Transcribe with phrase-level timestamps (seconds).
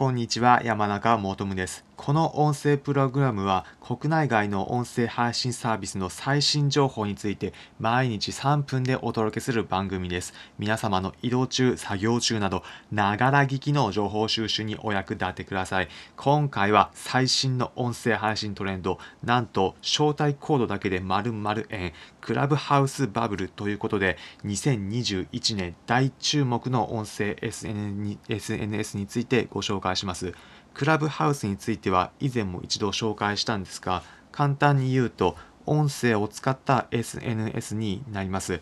[0.00, 1.84] こんにちは山中もとむです。
[1.94, 10.32] この音声プログラムは国内外の音声配信サービスの最新情報について毎日3分でお届けする番組です。
[10.58, 15.88] 皆様の移動中作業中などながら聞きの情報収集にお役立てください。
[16.16, 30.34] 今回は最新の音声配信トレンドなんと招待コードだけで丸々円クラブハウスバブルということで2021年大注目の音声 SNS についてご紹介します。
[30.74, 35.36] クラブハウスについては以前も一度紹介したんですが簡単に言うと
[35.66, 38.60] 音声を使った SNS になります。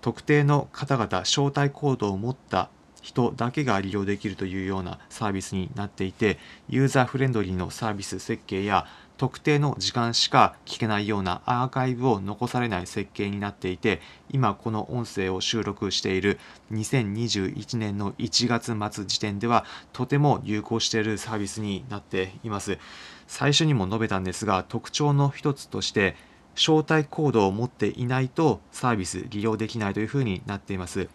[0.00, 2.70] 特定の方々招待コードを持った
[3.02, 6.38] 人だけが利用できるというようなサービスになっていて
[6.68, 8.86] ユーザーフレンドリーのサービス設計や
[9.20, 16.38] 特定の時間しか聞けないようなアーカイブを残されない設計になっていて今この音声を収録している
[16.72, 22.78] 2021年の1月末時点ではとても流行しているサービスになっています。
[23.26, 26.16] 最初にも述べたんですが特徴の一つとして
[26.54, 31.10] 招待コードを持っていないとサービス利用できないというふうになっています。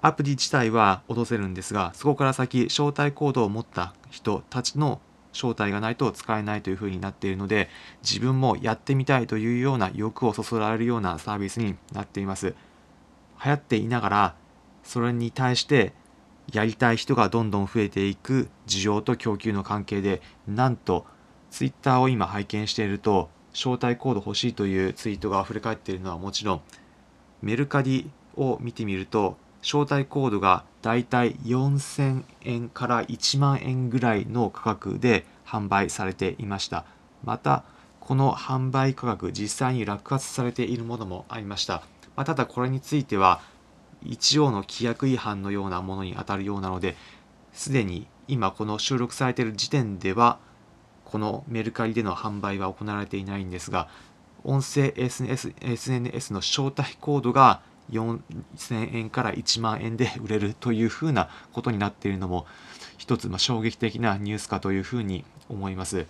[0.00, 5.00] アプリ自体は落とせるんですがそこから先招待コードを持った人たちの
[5.34, 7.68] 招待がないと使えないというふうになっているので
[8.02, 12.54] 自分もやってみたいというような欲をそそられるようなサービスになっています。
[13.44, 14.34] 流行っていながら
[14.84, 15.92] それに対して
[16.52, 21.06] やりたい人がどんどん増えていく需要と供給の関係でなんと
[21.50, 26.60] ツイッターを今拝見していると招待コード欲しいというツイートが溢れ返っているのはもちろん
[27.40, 36.84] メルカリを見てみると招待コードがだいたい4000円から1万円ぐらいの価格で販売されていました。
[37.24, 37.64] また
[38.00, 41.82] この販売価格実際に落札されているものもありました、
[42.16, 43.40] まあ、ただこれについては
[44.02, 46.96] 一応の規約違反のようなものにあたるようなので
[47.54, 50.38] すでに今この収録されている時点では
[51.06, 53.88] このメルカリでの販売は行われていないんですが
[54.44, 62.46] 音声 SNS, SNS の招待コードが4000円から1万円で売れるというふうなことになっているのも
[62.98, 66.06] 一つま衝撃的なニュースかというふうに思います。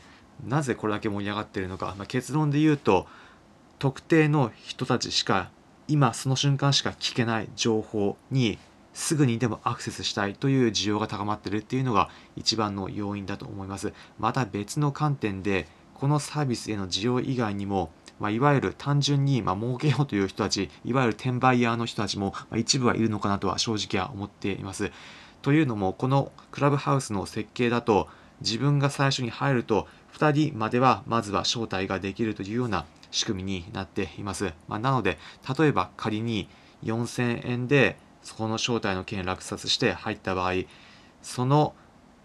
[0.47, 3.07] なぜこれだけ盛り上がっているのか、まあ、結論で言うと
[3.79, 5.51] 特定の人たちしか
[5.87, 8.59] 今その瞬間しか聞けない情報に
[8.95, 13.93] すぐにでもアクセスしたいという需要が高まっているっていうのが一番の要因だと思います。
[14.19, 17.91] また別の観点でこのサービスへの需要以外にも
[18.25, 24.93] まあ、いわゆる単純にまあ儲けようという人たち、いわゆる転売ヤーの人たちもま一部はいるのかなとは正直は思っています。
[25.43, 28.09] というのも、このクラブハウスの設計だと、
[28.41, 34.55] 自分が最初に入ると、2人まではまずは招待ができるというような仕組みになっています。
[34.69, 35.19] まあ、なので、
[35.59, 36.49] 例えば仮に
[36.83, 40.53] 4000円でそこの招待の件落札して入った場合、
[41.21, 41.75] その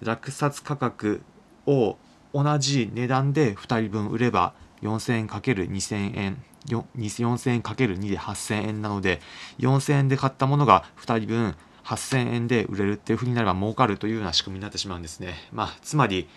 [0.01, 1.23] 落札価格
[1.65, 1.97] を
[2.33, 9.21] 同じ値段で2人分売れば4000円 ×2000 円4000円 ×2 で8000円なので
[9.59, 15.33] 4000円で買ったものが2人分8000円で売れるっていうふうになれば儲かるというような仕組みになってしまうんですね。
[15.51, 16.27] まあ、つまり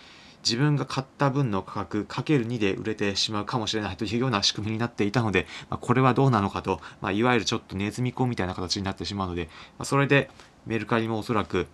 [0.43, 9.45] 自分が買った分の価格かける2で売れてしまうかもしれないというような仕組みになっていたので、まあ、これはどうなのかと、まあ、いわゆるちょっとネズミ講みたいな形になってしまうので、
[9.77, 10.29] まあ、それで
[10.65, 11.67] メルカリもおそらく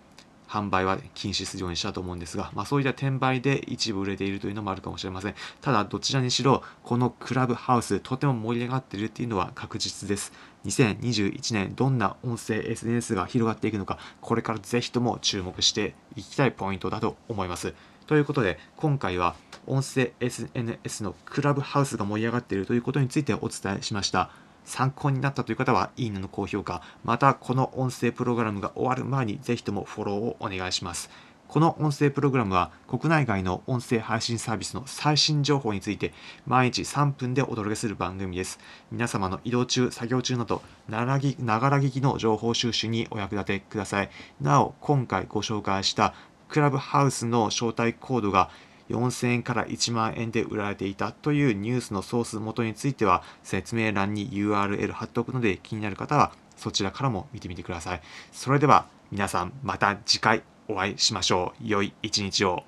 [0.50, 5.34] 販売は禁止するようにしたと思うんですが、まあ、そういった転売で一部売れているというのもあるかもしれません。
[5.60, 10.32] ただ、どちらにしろ、このクラブハウス、とても盛り上がっているっていうのは確実です。
[10.66, 17.72] 2021年、どんな音声 SNS が広がっていくのか、これからぜひとも注目していきたいポイントだと思います。
[18.08, 19.36] ということで、今回は
[19.68, 24.30] 音声 SNS のクラブハウスが盛り上がっているということについてお伝えしました。
[24.70, 31.10] 参考になったという方は、いいねの高評価、またこの音声プログラムが終わる前にぜひともフォローをお願いします。
[31.48, 36.12] この音声プログラムは国内外の音声配信サービスの最新情報について
[36.46, 38.60] 毎日3分でお届けする番組です。
[38.92, 44.10] 皆様の移動中、作業中などながら聞きの情報収集にお役立てください。
[44.40, 46.14] なお、今回ご紹介した
[46.48, 48.48] クラブハウスの招待コードが
[48.90, 58.02] 4000円から1万円で売られていたというニュースのソース元については説明欄に URL 貼っておくので気になる方はそちらからも見てみてください。
[58.32, 61.64] それでは皆さんまた次回お会いしましょう。
[61.66, 62.64] 良い一日を。